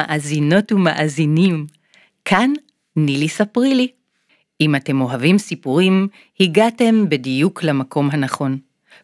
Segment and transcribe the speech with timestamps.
[0.00, 1.66] מאזינות ומאזינים,
[2.24, 2.52] כאן
[2.96, 3.88] נילי ספרי לי.
[4.60, 6.08] אם אתם אוהבים סיפורים,
[6.40, 8.58] הגעתם בדיוק למקום הנכון.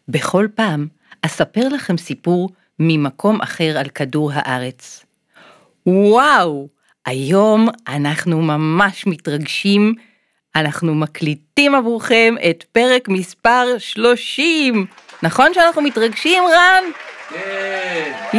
[0.07, 0.87] בכל פעם
[1.21, 5.05] אספר לכם סיפור ממקום אחר על כדור הארץ.
[5.85, 6.67] וואו,
[7.05, 9.93] היום אנחנו ממש מתרגשים,
[10.55, 14.85] אנחנו מקליטים עבורכם את פרק מספר 30.
[15.23, 16.83] נכון שאנחנו מתרגשים, רן?
[17.29, 18.37] כן.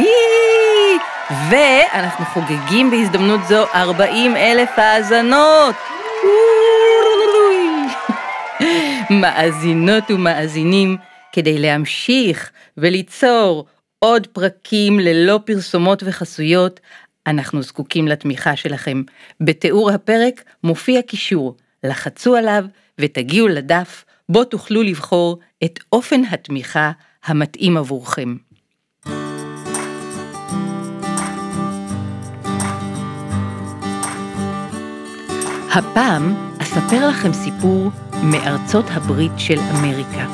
[1.31, 5.75] ואנחנו חוגגים בהזדמנות זו 40 אלף האזנות.
[9.09, 10.97] מאזינות ומאזינים,
[11.31, 13.65] כדי להמשיך וליצור
[13.99, 16.79] עוד פרקים ללא פרסומות וחסויות,
[17.27, 19.03] אנחנו זקוקים לתמיכה שלכם.
[19.41, 22.65] בתיאור הפרק מופיע קישור, לחצו עליו
[22.99, 26.91] ותגיעו לדף בו תוכלו לבחור את אופן התמיכה
[27.25, 28.35] המתאים עבורכם.
[35.73, 37.89] הפעם אספר לכם סיפור
[38.23, 40.27] מארצות הברית של אמריקה.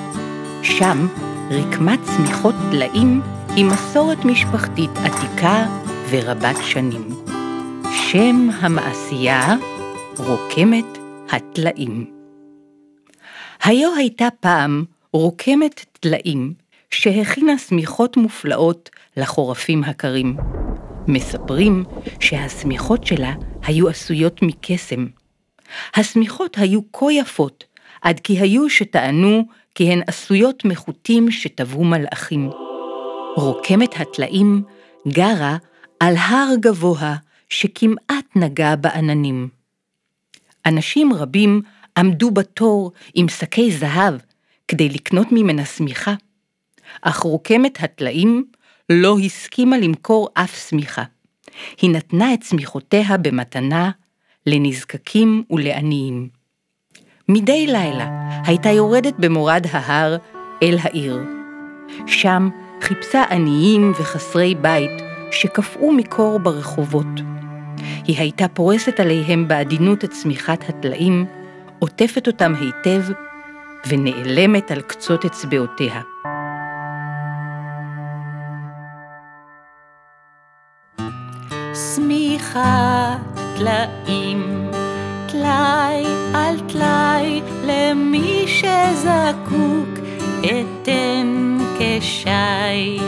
[0.64, 1.08] שם
[1.52, 3.22] רקמת צמיחות טלאים
[3.56, 5.66] היא מסורת משפחתית עתיקה
[6.10, 7.10] ורבת שנים.
[7.92, 9.56] שם המעשייה
[10.18, 10.98] רוקמת
[11.30, 12.12] הטלאים.
[13.64, 14.84] היו הייתה פעם
[15.14, 16.54] רוקמת טלאים
[16.92, 20.38] שהכינה שמיכות מופלאות לחורפים הקרים.
[21.08, 21.84] מספרים
[22.20, 23.34] שהשמיכות שלה
[23.64, 25.06] היו עשויות מקסם.
[25.96, 27.64] השמיכות היו כה יפות,
[28.02, 29.44] עד כי היו שטענו
[29.76, 32.50] כי הן עשויות מחוטים שטבעו מלאכים.
[33.36, 34.64] רוקמת הטלאים
[35.08, 35.58] גרה
[36.00, 37.16] על הר גבוה
[37.50, 39.50] שכמעט נגע בעננים.
[40.66, 41.62] אנשים רבים
[41.98, 44.16] עמדו בתור עם שקי זהב
[44.68, 46.14] כדי לקנות ממנה שמיכה,
[47.02, 48.46] אך רוקמת הטלאים
[48.90, 51.04] לא הסכימה למכור אף שמיכה.
[51.82, 53.92] היא נתנה את שמיכותיה במתנה
[54.48, 56.30] לנזקקים ולעניים.
[57.30, 58.08] מדי לילה
[58.46, 60.18] הייתה יורדת במורד ההר
[60.64, 61.20] אל העיר.
[62.08, 62.50] שם
[62.82, 65.02] חיפשה עניים וחסרי בית
[65.32, 67.22] שקפאו מקור ברחובות.
[68.04, 71.26] היא הייתה פורסת עליהם בעדינות את צמיחת הטלאים,
[71.80, 73.02] עוטפת אותם היטב
[73.88, 76.02] ונעלמת על קצות אצבעותיה.
[83.58, 84.70] טלאים,
[85.32, 89.90] טלאי על טלאי, למי שזקוק
[90.40, 93.00] אתן כשי.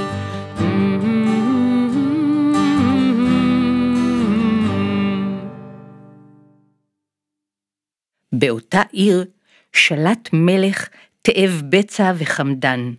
[8.32, 9.26] באותה עיר
[9.74, 10.90] שלט מלך
[11.22, 12.94] תאב בצע וחמדן.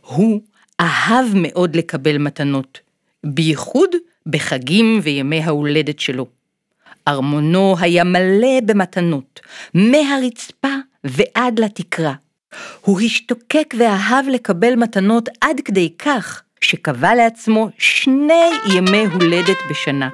[0.00, 0.40] הוא
[0.80, 2.80] אהב מאוד לקבל מתנות,
[3.26, 3.90] בייחוד
[4.26, 6.43] בחגים וימי ההולדת שלו.
[7.08, 9.40] ארמונו היה מלא במתנות,
[9.74, 12.14] מהרצפה ועד לתקרה.
[12.80, 20.08] הוא השתוקק ואהב לקבל מתנות עד כדי כך שקבע לעצמו שני ימי הולדת בשנה,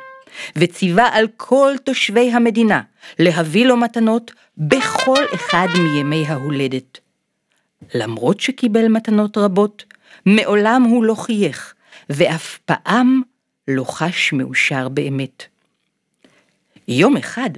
[0.56, 2.80] וציווה על כל תושבי המדינה
[3.18, 6.98] להביא לו מתנות בכל אחד מימי ההולדת.
[7.94, 9.84] למרות שקיבל מתנות רבות,
[10.26, 11.74] מעולם הוא לא חייך,
[12.10, 13.22] ואף פעם
[13.68, 15.49] לא חש מאושר באמת.
[16.90, 17.50] יום אחד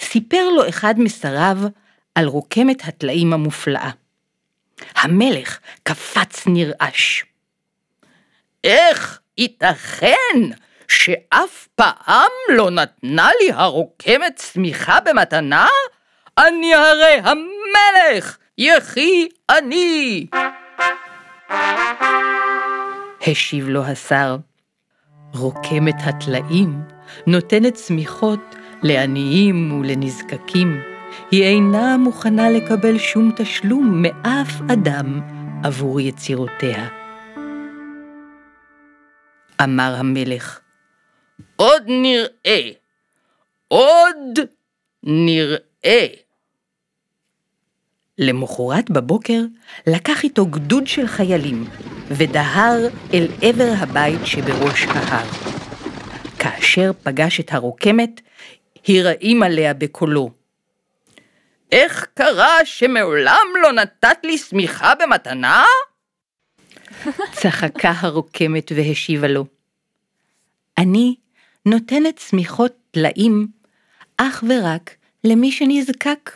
[0.00, 1.56] סיפר לו אחד משריו
[2.14, 3.90] על רוקמת הטלאים המופלאה.
[4.94, 7.24] המלך קפץ נרעש.
[8.64, 10.40] איך ייתכן
[10.88, 15.68] שאף פעם לא נתנה לי הרוקמת צמיחה במתנה?
[16.38, 20.26] אני הרי המלך, יחי אני!
[23.26, 24.36] השיב לו השר,
[25.34, 26.82] רוקמת הטלאים
[27.26, 30.80] נותנת צמיחות לעניים ולנזקקים.
[31.30, 35.20] היא אינה מוכנה לקבל שום תשלום מאף אדם
[35.64, 36.88] עבור יצירותיה.
[39.62, 40.60] אמר המלך,
[41.56, 42.70] עוד נראה,
[43.68, 44.38] עוד
[45.02, 46.06] נראה.
[48.18, 49.40] למחרת בבוקר
[49.86, 51.64] לקח איתו גדוד של חיילים
[52.08, 52.78] ודהר
[53.14, 55.26] אל עבר הבית שבראש ההר.
[56.38, 58.20] כאשר פגש את הרוקמת,
[58.88, 60.30] הרעים עליה בקולו.
[61.72, 65.64] איך קרה שמעולם לא נתת לי שמיכה במתנה?
[67.32, 69.44] צחקה הרוקמת והשיבה לו.
[70.78, 71.14] אני
[71.66, 73.46] נותנת שמיכות טלאים
[74.16, 74.94] אך ורק
[75.24, 76.30] למי שנזקק.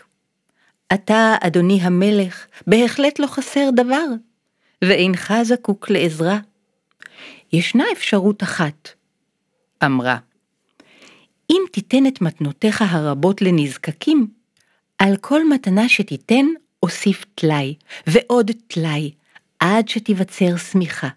[0.95, 4.05] אתה, אדוני המלך, בהחלט לא חסר דבר,
[4.85, 6.39] ואינך זקוק לעזרה.
[7.53, 8.89] ישנה אפשרות אחת,
[9.85, 10.19] אמרה.
[11.51, 14.27] אם תיתן את מתנותיך הרבות לנזקקים,
[14.99, 16.47] על כל מתנה שתיתן
[16.83, 17.75] אוסיף טלאי,
[18.07, 19.11] ועוד טלאי,
[19.61, 21.09] עד שתיווצר שמיכה,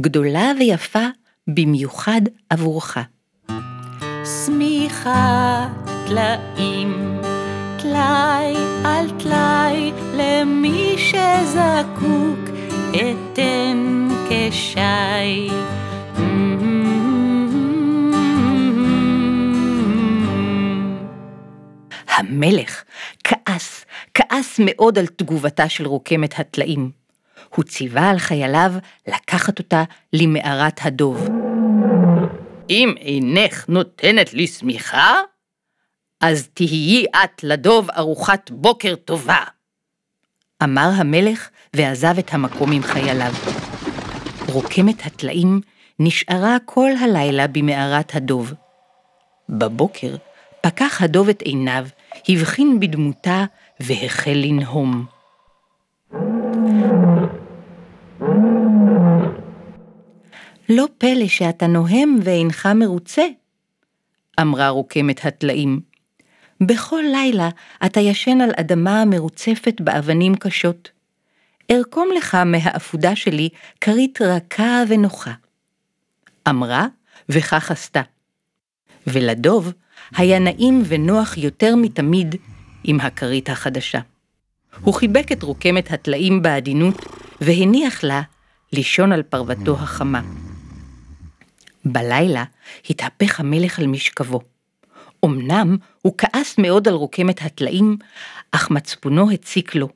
[0.00, 1.06] גדולה ויפה
[1.46, 2.98] במיוחד עבורך.
[4.46, 5.68] שמיכה,
[6.06, 7.20] טלאים,
[7.82, 12.38] טלאי על טלאי, למי שזקוק,
[12.90, 15.50] אתן כשי.
[22.16, 22.84] המלך
[23.24, 23.84] כעס,
[24.14, 26.90] כעס מאוד על תגובתה של רוקמת הטלאים.
[27.54, 28.72] הוא ציווה על חייליו
[29.06, 31.28] לקחת אותה למערת הדוב.
[32.70, 35.20] אם אינך נותנת לי שמיכה,
[36.20, 39.44] אז תהיי את לדוב ארוחת בוקר טובה.
[40.62, 43.32] אמר המלך ועזב את המקום עם חייליו.
[44.48, 45.60] רוקמת הטלאים
[45.98, 48.52] נשארה כל הלילה במערת הדוב.
[49.48, 50.16] בבוקר
[50.60, 51.86] פקח הדוב את עיניו,
[52.28, 53.44] הבחין בדמותה
[53.80, 55.06] והחל לנהום.
[60.68, 63.22] לא פלא שאתה נוהם ואינך מרוצה,
[64.40, 65.80] אמרה רוקמת הטלאים.
[66.60, 67.48] בכל לילה
[67.86, 70.90] אתה ישן על אדמה מרוצפת באבנים קשות.
[71.70, 73.48] ארקום לך מהעפודה שלי
[73.80, 75.32] כרית רכה ונוחה.
[76.48, 76.86] אמרה,
[77.28, 78.02] וכך עשתה.
[79.06, 79.72] ולדוב
[80.16, 82.34] היה נעים ונוח יותר מתמיד
[82.84, 84.00] עם הכרית החדשה.
[84.80, 87.06] הוא חיבק את רוקמת הטלאים בעדינות,
[87.40, 88.22] והניח לה
[88.72, 90.20] לישון על פרוותו החמה.
[91.84, 92.44] בלילה
[92.90, 94.40] התהפך המלך על משכבו.
[95.24, 97.96] אמנם הוא כעס מאוד על רוקמת הטלאים,
[98.52, 99.88] אך מצפונו הציק לו.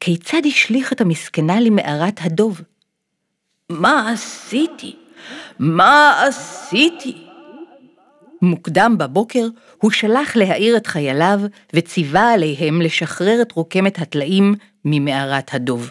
[0.00, 2.60] כיצד השליך את המסכנה למערת הדוב?
[3.70, 4.96] מה עשיתי?
[5.58, 7.25] מה עשיתי?
[8.42, 9.46] מוקדם בבוקר
[9.78, 11.40] הוא שלח להעיר את חייליו
[11.72, 14.54] וציווה עליהם לשחרר את רוקמת הטלאים
[14.84, 15.90] ממערת הדוב.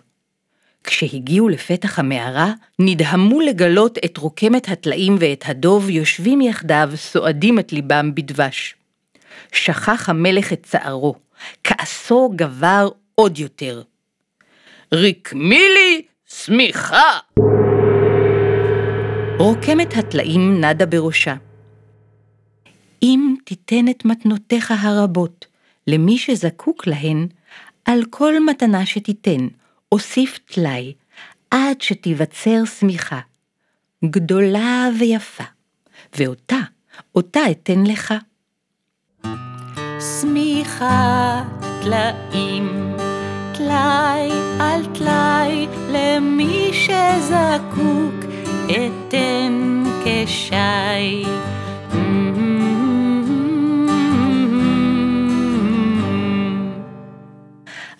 [0.83, 8.15] כשהגיעו לפתח המערה, נדהמו לגלות את רוקמת הטלאים ואת הדוב יושבים יחדיו, סועדים את ליבם
[8.15, 8.75] בדבש.
[9.51, 11.15] שכח המלך את צערו,
[11.63, 13.81] כעסו גבר עוד יותר.
[14.93, 17.19] רקמי לי שמיכה!
[19.39, 21.35] רוקמת הטלאים נדה בראשה.
[23.05, 25.45] אם תיתן את מתנותיך הרבות
[25.87, 27.27] למי שזקוק להן,
[27.85, 29.47] על כל מתנה שתיתן,
[29.91, 30.93] אוסיף טלאי,
[31.51, 33.19] עד שתיווצר שמיכה,
[34.05, 35.43] גדולה ויפה,
[36.17, 36.59] ואותה,
[37.15, 38.13] אותה אתן לך.
[40.21, 41.43] שמיכה,
[41.83, 42.95] טלאים,
[43.57, 48.31] טלאי על טלאי, למי שזקוק,
[48.65, 51.25] אתן כשי.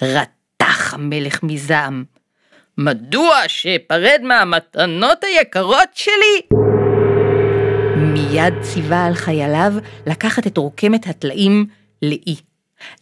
[0.06, 2.04] רתח המלך מזעם.
[2.78, 6.58] מדוע שאפרד מהמתנות היקרות שלי?
[7.96, 9.74] מיד ציווה על חייליו
[10.08, 11.66] לקחת את רוקמת הטלאים
[12.02, 12.36] לאי.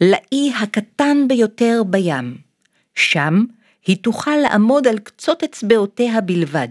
[0.01, 2.37] לאי הקטן ביותר בים.
[2.95, 3.43] שם
[3.85, 6.67] היא תוכל לעמוד על קצות אצבעותיה בלבד.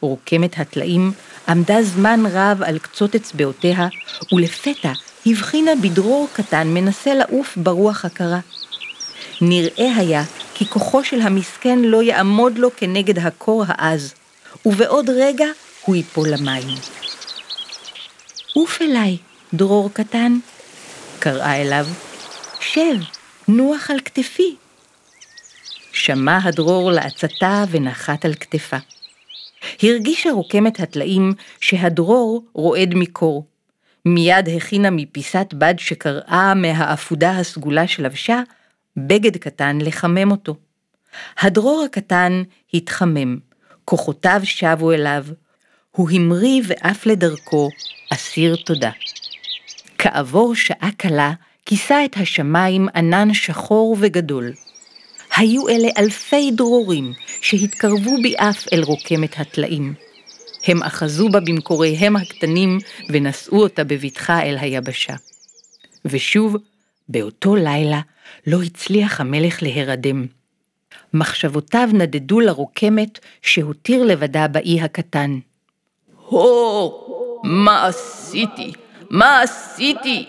[0.00, 1.12] רוקמת הטלאים
[1.48, 3.88] עמדה זמן רב על קצות אצבעותיה,
[4.32, 4.92] ולפתע
[5.26, 8.40] הבחינה בדרור קטן מנסה לעוף ברוח הקרה.
[9.40, 10.22] נראה היה
[10.54, 14.14] כי כוחו של המסכן לא יעמוד לו כנגד הקור העז,
[14.66, 15.46] ובעוד רגע
[15.84, 16.78] הוא ייפול למים.
[18.54, 19.16] עוף אליי,
[19.54, 20.38] דרור קטן,
[21.18, 21.86] קראה אליו,
[22.60, 22.96] שב,
[23.48, 24.56] נוח על כתפי.
[25.92, 28.76] שמע הדרור לעצתה ונחת על כתפה.
[29.82, 33.46] הרגישה רוקמת הטלאים שהדרור רועד מקור.
[34.04, 38.42] מיד הכינה מפיסת בד שקרעה מהעפודה הסגולה שלבשה,
[39.06, 40.56] בגד קטן לחמם אותו.
[41.38, 42.42] הדרור הקטן
[42.74, 43.38] התחמם,
[43.84, 45.24] כוחותיו שבו אליו,
[45.90, 47.68] הוא המריא ואף לדרכו,
[48.12, 48.90] אסיר תודה.
[49.98, 51.32] כעבור שעה קלה,
[51.66, 54.52] כיסה את השמיים ענן שחור וגדול.
[55.36, 59.94] היו אלה אלפי דרורים שהתקרבו ביעף אל רוקמת הטלאים.
[60.66, 62.78] הם אחזו בה במקוריהם הקטנים
[63.08, 65.14] ונשאו אותה בבטחה אל היבשה.
[66.04, 66.56] ושוב,
[67.08, 68.00] באותו לילה
[68.46, 70.26] לא הצליח המלך להירדם.
[71.14, 75.38] מחשבותיו נדדו לרוקמת שהותיר לבדה באי הקטן.
[76.28, 78.72] הו, מה עשיתי?
[79.10, 80.26] מה עשיתי?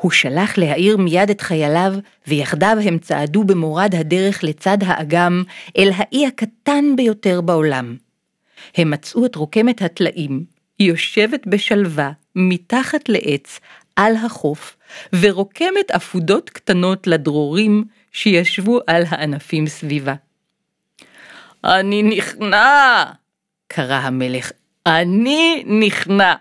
[0.00, 1.92] הוא שלח להעיר מיד את חייליו,
[2.26, 5.42] ויחדיו הם צעדו במורד הדרך לצד האגם,
[5.78, 7.96] אל האי הקטן ביותר בעולם.
[8.76, 10.44] הם מצאו את רוקמת הטלאים,
[10.80, 13.60] יושבת בשלווה, מתחת לעץ,
[13.96, 14.76] על החוף,
[15.12, 20.14] ורוקמת עפודות קטנות לדרורים שישבו על הענפים סביבה.
[21.64, 23.04] אני נכנע!
[23.68, 24.52] קרא המלך.
[24.86, 26.34] אני נכנע!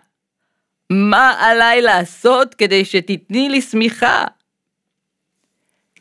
[0.90, 4.24] מה עליי לעשות כדי שתתני לי שמיכה?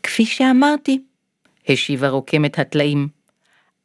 [0.02, 1.02] כפי שאמרתי,
[1.68, 3.08] השיבה רוקמת הטלאים,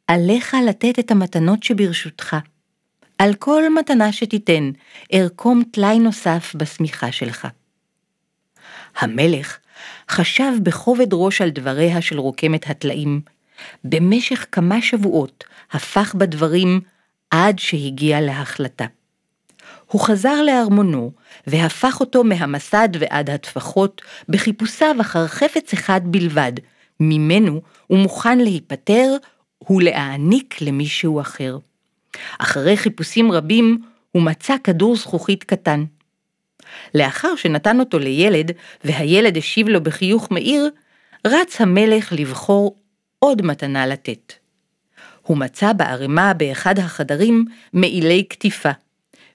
[0.06, 2.36] עליך לתת את המתנות שברשותך.
[3.24, 4.70] על כל מתנה שתיתן,
[5.14, 7.48] ארקום טלאי נוסף בשמיכה שלך.
[8.96, 9.58] המלך
[10.10, 13.20] חשב בכובד ראש על דבריה של רוקמת הטלאים.
[13.84, 16.80] במשך כמה שבועות הפך בדברים
[17.30, 18.86] עד שהגיע להחלטה.
[19.86, 21.12] הוא חזר לארמונו
[21.46, 26.52] והפך אותו מהמסד ועד הטפחות בחיפושיו אחר חפץ אחד בלבד,
[27.00, 29.16] ממנו הוא מוכן להיפטר
[29.70, 31.58] ולהעניק למישהו אחר.
[32.38, 33.78] אחרי חיפושים רבים
[34.12, 35.84] הוא מצא כדור זכוכית קטן.
[36.94, 38.50] לאחר שנתן אותו לילד,
[38.84, 40.70] והילד השיב לו בחיוך מאיר,
[41.26, 42.76] רץ המלך לבחור
[43.18, 44.32] עוד מתנה לתת.
[45.22, 48.70] הוא מצא בערימה באחד החדרים מעילי קטיפה,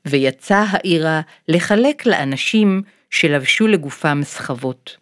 [0.05, 4.98] ויצא העירה לחלק לאנשים שלבשו לגופם סחבות.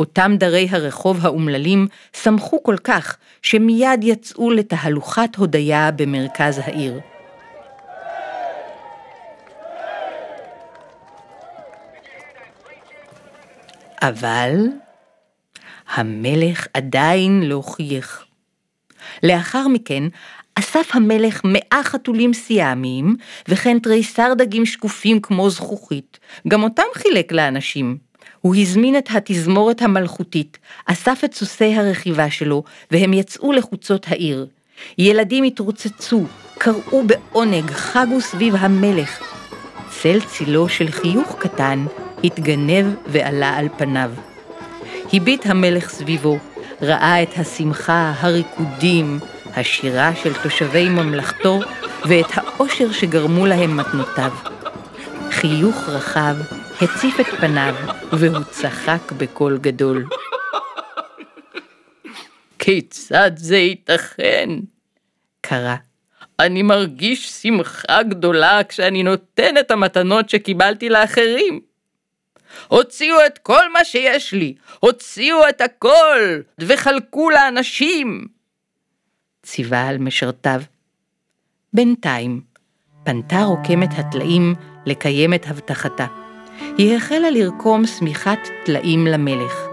[0.00, 1.86] אותם דרי הרחוב האומללים
[2.22, 7.00] שמחו כל כך, שמיד יצאו לתהלוכת הודיה במרכז העיר.
[14.02, 14.54] אבל
[15.88, 18.24] המלך עדיין לא חייך.
[19.22, 20.02] לאחר מכן
[20.54, 23.16] אסף המלך מאה חתולים סיאמיים,
[23.48, 28.09] וכן תריסר דגים שקופים כמו זכוכית, גם אותם חילק לאנשים.
[28.40, 34.46] הוא הזמין את התזמורת המלכותית, אסף את סוסי הרכיבה שלו, והם יצאו לחוצות העיר.
[34.98, 36.24] ילדים התרוצצו,
[36.58, 39.20] קראו בעונג, חגו סביב המלך.
[39.90, 41.86] צל צילו של חיוך קטן
[42.24, 44.10] התגנב ועלה על פניו.
[45.12, 46.38] הביט המלך סביבו,
[46.82, 49.18] ראה את השמחה, הריקודים,
[49.54, 51.60] השירה של תושבי ממלכתו
[52.08, 54.32] ואת האושר שגרמו להם מתנותיו.
[55.30, 56.36] חיוך רחב
[56.82, 57.74] הציף את פניו
[58.12, 60.06] והוא צחק בקול גדול.
[62.58, 64.48] כיצד זה ייתכן?
[65.40, 65.74] קרא.
[66.40, 71.60] אני מרגיש שמחה גדולה כשאני נותן את המתנות שקיבלתי לאחרים.
[72.68, 78.26] הוציאו את כל מה שיש לי, הוציאו את הכל, וחלקו לאנשים.
[79.42, 80.62] ציווה על משרתיו.
[81.72, 82.40] בינתיים,
[83.04, 84.54] פנתה רוקמת הטלאים
[84.86, 86.19] לקיים את הבטחתה.
[86.78, 89.66] היא החלה לרקום שמיכת טלאים למלך.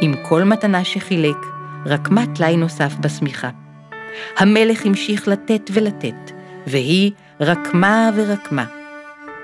[0.00, 1.36] עם כל מתנה שחילק,
[1.86, 3.50] רקמה טלאי נוסף בשמיכה.
[4.36, 6.32] המלך המשיך לתת ולתת,
[6.66, 8.64] והיא רקמה ורקמה.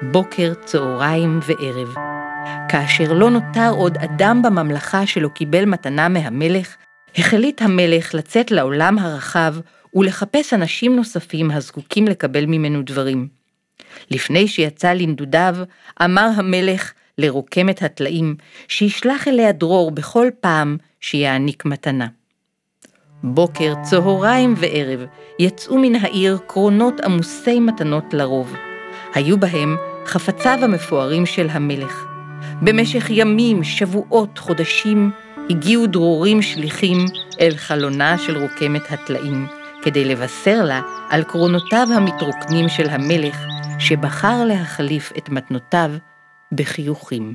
[0.03, 1.95] בוקר, צהריים וערב.
[2.69, 6.77] כאשר לא נותר עוד אדם בממלכה שלא קיבל מתנה מהמלך,
[7.19, 9.55] החליט המלך לצאת לעולם הרחב
[9.95, 13.42] ולחפש אנשים נוספים הזקוקים לקבל ממנו דברים.
[14.11, 15.57] לפני שיצא לנדודיו,
[16.05, 18.37] אמר המלך לרוקמת הטלאים,
[18.69, 22.07] שישלח אליה דרור בכל פעם שיעניק מתנה.
[23.23, 25.01] בוקר, צהריים וערב
[25.39, 28.55] יצאו מן העיר קרונות עמוסי מתנות לרוב.
[29.15, 29.77] היו בהם
[30.07, 32.05] חפציו המפוארים של המלך.
[32.63, 35.11] במשך ימים, שבועות, חודשים,
[35.51, 36.99] הגיעו דרורים שליחים
[37.41, 39.47] אל חלונה של רוקמת הטלאים,
[39.83, 43.37] כדי לבשר לה על קרונותיו המתרוקנים של המלך,
[43.87, 45.91] שבחר להחליף את מתנותיו
[46.53, 47.35] בחיוכים.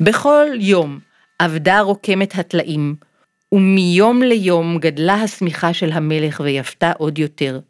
[0.00, 0.98] בכל יום
[1.38, 2.94] עבדה רוקמת הטלאים,
[3.52, 7.60] ומיום ליום גדלה השמיכה של המלך ויפתה עוד יותר,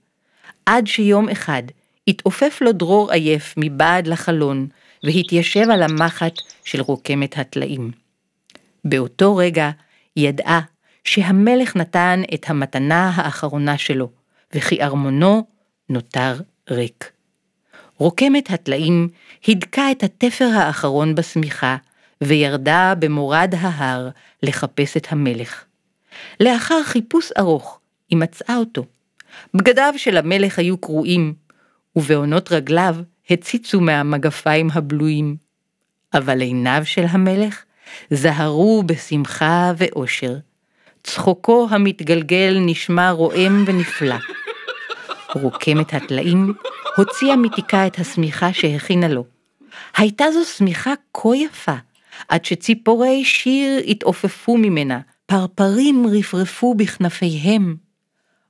[0.66, 1.62] עד שיום אחד
[2.08, 4.66] התעופף לו דרור עייף מבעד לחלון,
[5.04, 7.90] והתיישב על המחט של רוקמת הטלאים.
[8.84, 9.70] באותו רגע
[10.16, 10.60] ידעה
[11.04, 14.10] שהמלך נתן את המתנה האחרונה שלו,
[14.54, 15.46] וכי ארמונו
[15.88, 16.34] נותר
[16.70, 17.19] ריק.
[18.00, 19.08] רוקמת הטלאים
[19.46, 21.76] הידקה את התפר האחרון בשמיכה,
[22.20, 24.08] וירדה במורד ההר
[24.42, 25.64] לחפש את המלך.
[26.40, 27.78] לאחר חיפוש ארוך,
[28.10, 28.84] היא מצאה אותו.
[29.54, 31.34] בגדיו של המלך היו קרועים,
[31.96, 32.96] ובעונות רגליו
[33.30, 35.36] הציצו מהמגפיים הבלויים.
[36.14, 37.64] אבל עיניו של המלך
[38.10, 40.36] זהרו בשמחה ואושר.
[41.02, 44.16] צחוקו המתגלגל נשמע רועם ונפלא.
[45.34, 46.54] רוקמת הטלאים
[46.96, 49.24] הוציאה מתיקה את השמיכה שהכינה לו.
[49.96, 51.74] הייתה זו שמיכה כה יפה,
[52.28, 57.76] עד שציפורי שיר התעופפו ממנה, פרפרים רפרפו בכנפיהם.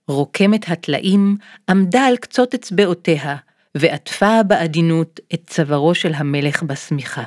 [0.08, 1.36] רוקמת הטלאים
[1.68, 3.36] עמדה על קצות אצבעותיה,
[3.74, 7.24] ועטפה בעדינות את צווארו של המלך בשמיכה.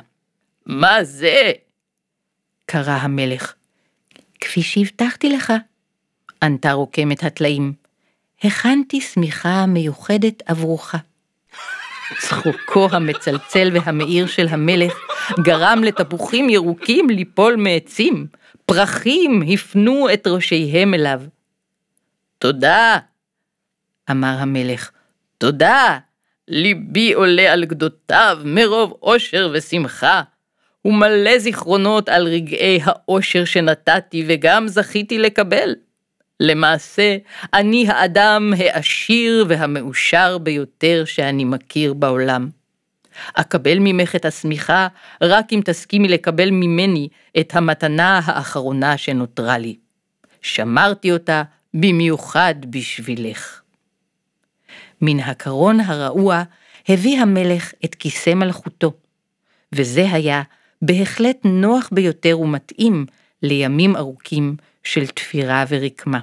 [0.66, 1.52] מה זה?
[2.66, 3.54] קרא המלך.
[4.40, 5.52] כפי שהבטחתי לך,
[6.42, 7.83] ענתה רוקמת הטלאים.
[8.42, 10.94] הכנתי שמיכה מיוחדת עבורך.
[12.20, 14.98] צחוקו המצלצל והמאיר של המלך
[15.42, 18.26] גרם לתפוחים ירוקים ליפול מעצים,
[18.66, 21.22] פרחים הפנו את ראשיהם אליו.
[22.38, 22.98] תודה,
[24.10, 24.90] אמר המלך.
[25.38, 25.98] תודה,
[26.48, 30.22] ליבי עולה על גדותיו מרוב אושר ושמחה.
[30.84, 35.74] ומלא זיכרונות על רגעי האושר שנתתי וגם זכיתי לקבל.
[36.40, 37.16] למעשה,
[37.54, 42.48] אני האדם העשיר והמאושר ביותר שאני מכיר בעולם.
[43.34, 44.88] אקבל ממך את השמיכה
[45.22, 47.08] רק אם תסכימי לקבל ממני
[47.40, 49.76] את המתנה האחרונה שנותרה לי.
[50.42, 51.42] שמרתי אותה
[51.74, 53.60] במיוחד בשבילך.
[55.00, 56.42] מן הקרון הרעוע
[56.88, 58.92] הביא המלך את כיסא מלכותו,
[59.72, 60.42] וזה היה
[60.82, 63.06] בהחלט נוח ביותר ומתאים
[63.42, 66.18] לימים ארוכים של תפירה ורקמה.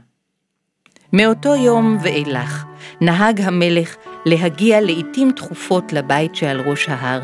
[1.14, 2.66] מאותו יום ואילך
[3.02, 7.22] נהג המלך להגיע לעתים תכופות לבית שעל ראש ההר.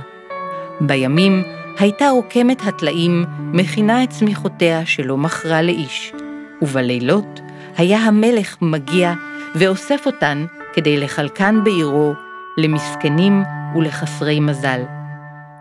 [0.81, 1.43] בימים
[1.79, 6.13] הייתה רוקמת הטלאים מכינה את צמיחותיה שלא מכרה לאיש,
[6.61, 7.39] ובלילות
[7.77, 9.13] היה המלך מגיע
[9.55, 12.13] ואוסף אותן כדי לחלקן בעירו
[12.57, 13.43] למסכנים
[13.75, 14.81] ולחסרי מזל.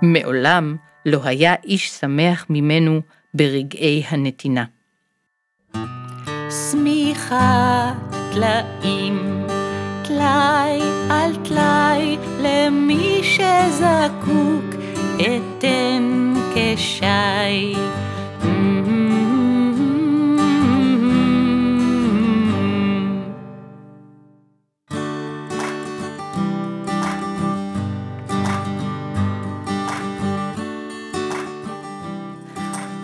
[0.02, 3.00] מעולם לא היה איש שמח ממנו
[3.34, 4.64] ברגעי הנתינה.
[6.56, 7.92] שמיכה
[8.32, 9.46] טלאים,
[10.04, 14.64] טלאי על טלאי, למי שזקוק
[15.16, 17.76] אתן כשי.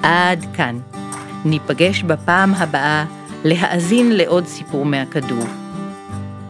[0.03, 0.79] עד כאן.
[1.45, 3.05] ניפגש בפעם הבאה
[3.45, 5.45] להאזין לעוד סיפור מהכדור.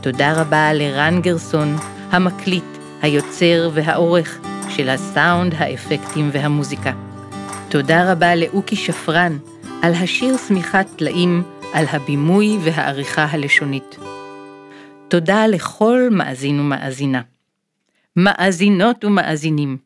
[0.01, 1.77] תודה רבה לרן גרסון,
[2.11, 2.65] המקליט,
[3.03, 6.93] היוצר והעורך של הסאונד, האפקטים והמוזיקה.
[7.69, 9.39] תודה רבה לאוקי שפרן
[9.83, 13.97] על השיר שמיכת טלאים, על הבימוי והעריכה הלשונית.
[15.09, 17.23] תודה לכל מאזין ומאזינה.
[18.17, 19.77] מאזינות ומאזינים,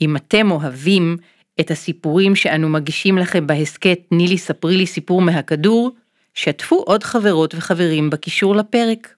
[0.00, 1.16] אם אתם אוהבים
[1.60, 5.90] את הסיפורים שאנו מגישים לכם בהסכת נילי ספרי לי סיפור מהכדור,
[6.34, 9.14] שתפו עוד חברות וחברים בקישור לפרק.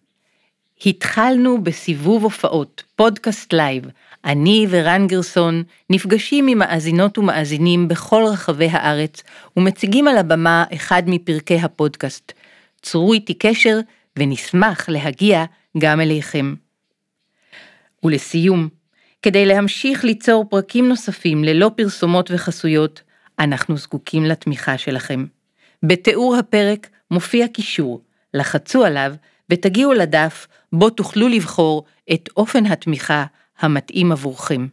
[0.87, 3.85] התחלנו בסיבוב הופעות, פודקאסט live.
[4.25, 9.23] אני ורן גרסון נפגשים עם מאזינות ומאזינים בכל רחבי הארץ
[9.57, 12.33] ומציגים על הבמה אחד מפרקי הפודקאסט.
[12.83, 13.79] צרו איתי קשר
[14.19, 15.45] ונשמח להגיע
[15.79, 16.55] גם אליכם.
[18.05, 18.69] ולסיום,
[19.23, 23.03] כדי להמשיך ליצור פרקים נוספים ללא פרסומות וחסויות,
[23.39, 25.25] אנחנו זקוקים לתמיכה שלכם.
[25.83, 28.01] בתיאור הפרק מופיע קישור,
[28.35, 29.15] לחצו עליו
[29.51, 33.25] ותגיעו לדף בו תוכלו לבחור את אופן התמיכה
[33.61, 34.67] המתאים עבורכם.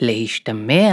[0.00, 0.92] להשתמע.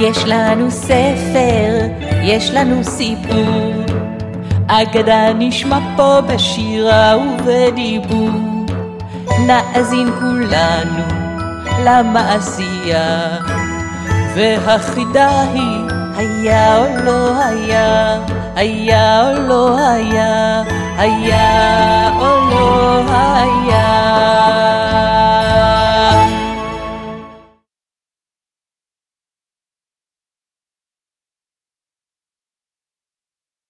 [0.00, 1.86] יש לנו ספר,
[2.22, 3.83] יש לנו סיפור,
[4.82, 8.30] אגדה נשמע פה בשירה ובדיבור.
[9.46, 11.04] נאזין כולנו
[11.84, 13.28] למעשייה,
[14.34, 15.80] והחידה היא
[16.16, 18.18] היה או לא היה,
[18.56, 20.62] היה או לא היה,
[20.98, 24.24] היה או לא היה.